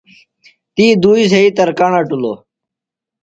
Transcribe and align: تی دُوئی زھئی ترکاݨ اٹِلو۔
تی 0.75 0.85
دُوئی 1.01 1.23
زھئی 1.31 1.47
ترکاݨ 1.57 1.91
اٹِلو۔ 1.99 2.33